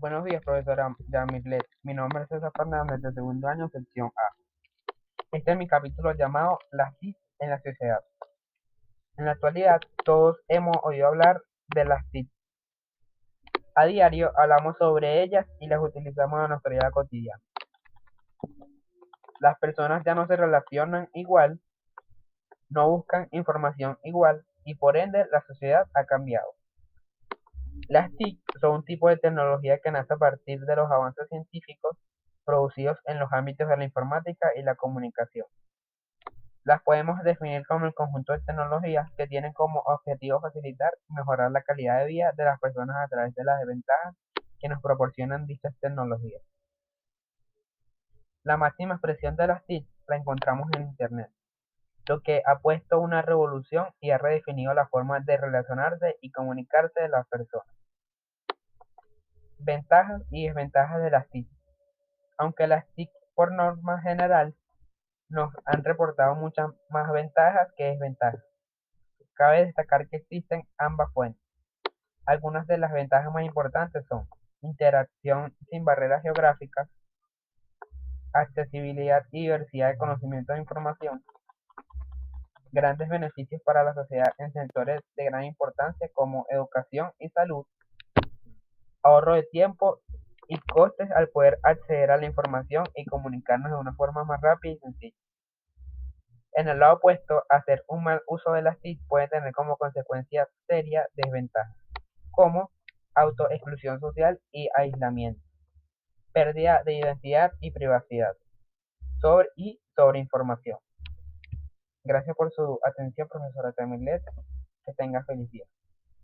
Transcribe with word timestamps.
Buenos 0.00 0.24
días, 0.24 0.40
profesora 0.44 0.94
Yamirlet. 1.08 1.66
Mi 1.82 1.92
nombre 1.92 2.22
es 2.22 2.28
César 2.28 2.52
Fernández, 2.56 3.00
de 3.02 3.12
segundo 3.12 3.48
año, 3.48 3.68
sección 3.68 4.12
A. 4.14 4.32
Este 5.32 5.50
es 5.50 5.58
mi 5.58 5.66
capítulo 5.66 6.12
llamado 6.12 6.60
Las 6.70 6.96
TIC 6.98 7.16
en 7.40 7.50
la 7.50 7.56
sociedad. 7.58 7.98
En 9.16 9.24
la 9.24 9.32
actualidad, 9.32 9.80
todos 10.04 10.40
hemos 10.46 10.76
oído 10.84 11.08
hablar 11.08 11.42
de 11.74 11.84
las 11.84 12.08
TIC. 12.12 12.30
A 13.74 13.86
diario 13.86 14.30
hablamos 14.36 14.78
sobre 14.78 15.24
ellas 15.24 15.48
y 15.58 15.66
las 15.66 15.82
utilizamos 15.82 16.44
en 16.44 16.50
nuestra 16.50 16.70
vida 16.70 16.92
cotidiana. 16.92 17.42
Las 19.40 19.58
personas 19.58 20.04
ya 20.04 20.14
no 20.14 20.28
se 20.28 20.36
relacionan 20.36 21.08
igual, 21.12 21.60
no 22.68 22.88
buscan 22.88 23.26
información 23.32 23.98
igual 24.04 24.44
y 24.64 24.76
por 24.76 24.96
ende 24.96 25.26
la 25.32 25.40
sociedad 25.40 25.88
ha 25.92 26.04
cambiado. 26.04 26.57
Las 27.86 28.10
TIC 28.16 28.40
son 28.60 28.76
un 28.76 28.84
tipo 28.84 29.08
de 29.08 29.16
tecnología 29.16 29.78
que 29.82 29.90
nace 29.90 30.12
a 30.12 30.16
partir 30.16 30.60
de 30.60 30.76
los 30.76 30.90
avances 30.90 31.28
científicos 31.28 31.96
producidos 32.44 32.98
en 33.04 33.18
los 33.18 33.32
ámbitos 33.32 33.68
de 33.68 33.76
la 33.76 33.84
informática 33.84 34.50
y 34.56 34.62
la 34.62 34.74
comunicación. 34.74 35.46
Las 36.64 36.82
podemos 36.82 37.22
definir 37.22 37.66
como 37.66 37.86
el 37.86 37.94
conjunto 37.94 38.32
de 38.32 38.40
tecnologías 38.40 39.10
que 39.16 39.26
tienen 39.26 39.52
como 39.52 39.80
objetivo 39.80 40.40
facilitar 40.40 40.92
y 41.08 41.14
mejorar 41.14 41.50
la 41.50 41.62
calidad 41.62 42.00
de 42.00 42.06
vida 42.06 42.32
de 42.36 42.44
las 42.44 42.58
personas 42.58 42.96
a 42.96 43.08
través 43.08 43.34
de 43.34 43.44
las 43.44 43.64
ventajas 43.66 44.16
que 44.58 44.68
nos 44.68 44.82
proporcionan 44.82 45.46
dichas 45.46 45.74
tecnologías. 45.80 46.42
La 48.42 48.56
máxima 48.56 48.94
expresión 48.94 49.36
de 49.36 49.46
las 49.46 49.64
TIC 49.66 49.86
la 50.08 50.16
encontramos 50.16 50.68
en 50.74 50.88
Internet 50.88 51.30
lo 52.08 52.22
que 52.22 52.42
ha 52.46 52.58
puesto 52.60 52.98
una 52.98 53.20
revolución 53.20 53.88
y 54.00 54.10
ha 54.10 54.18
redefinido 54.18 54.72
la 54.72 54.88
forma 54.88 55.20
de 55.20 55.36
relacionarse 55.36 56.16
y 56.22 56.30
comunicarse 56.30 57.02
de 57.02 57.10
las 57.10 57.28
personas. 57.28 57.68
Ventajas 59.58 60.22
y 60.30 60.46
desventajas 60.46 61.02
de 61.02 61.10
las 61.10 61.28
TIC. 61.28 61.46
Aunque 62.38 62.66
las 62.66 62.86
TIC 62.94 63.10
por 63.34 63.52
norma 63.52 64.00
general 64.00 64.54
nos 65.28 65.52
han 65.66 65.84
reportado 65.84 66.34
muchas 66.34 66.70
más 66.88 67.12
ventajas 67.12 67.68
que 67.76 67.84
desventajas. 67.84 68.42
Cabe 69.34 69.66
destacar 69.66 70.08
que 70.08 70.16
existen 70.16 70.62
ambas 70.78 71.12
fuentes. 71.12 71.42
Algunas 72.24 72.66
de 72.66 72.78
las 72.78 72.92
ventajas 72.92 73.30
más 73.32 73.44
importantes 73.44 74.06
son 74.06 74.26
interacción 74.62 75.54
sin 75.68 75.84
barreras 75.84 76.22
geográficas, 76.22 76.88
accesibilidad 78.32 79.26
y 79.30 79.42
diversidad 79.42 79.90
de 79.90 79.98
conocimiento 79.98 80.54
de 80.54 80.60
información, 80.60 81.22
grandes 82.72 83.08
beneficios 83.08 83.62
para 83.62 83.84
la 83.84 83.94
sociedad 83.94 84.32
en 84.38 84.52
sectores 84.52 85.00
de 85.16 85.24
gran 85.24 85.44
importancia 85.44 86.08
como 86.12 86.46
educación 86.50 87.10
y 87.18 87.28
salud, 87.30 87.64
ahorro 89.02 89.34
de 89.34 89.44
tiempo 89.44 90.00
y 90.48 90.58
costes 90.58 91.10
al 91.10 91.28
poder 91.28 91.58
acceder 91.62 92.10
a 92.10 92.16
la 92.16 92.26
información 92.26 92.84
y 92.94 93.04
comunicarnos 93.04 93.70
de 93.70 93.78
una 93.78 93.94
forma 93.94 94.24
más 94.24 94.40
rápida 94.40 94.72
y 94.72 94.78
sencilla. 94.78 95.16
En 96.54 96.68
el 96.68 96.80
lado 96.80 96.96
opuesto, 96.96 97.44
hacer 97.50 97.84
un 97.86 98.02
mal 98.02 98.22
uso 98.26 98.52
de 98.52 98.62
las 98.62 98.80
TIC 98.80 99.00
puede 99.06 99.28
tener 99.28 99.52
como 99.52 99.76
consecuencia 99.76 100.48
serias 100.66 101.06
desventajas, 101.14 101.76
como 102.30 102.72
autoexclusión 103.14 104.00
social 104.00 104.40
y 104.50 104.68
aislamiento, 104.74 105.40
pérdida 106.32 106.82
de 106.84 106.94
identidad 106.94 107.52
y 107.60 107.70
privacidad, 107.70 108.34
sobre 109.20 109.48
y 109.56 109.80
sobreinformación. 109.94 110.78
Gracias 112.08 112.34
por 112.34 112.50
su 112.50 112.80
atención, 112.84 113.28
profesora 113.28 113.74
Camilet. 113.74 114.22
Que 114.86 114.94
tenga 114.94 115.22
feliz 115.24 115.50
día. 115.50 115.66